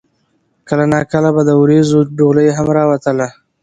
[0.67, 3.27] کله نا کله به د وريځو ډولۍ هم راوتله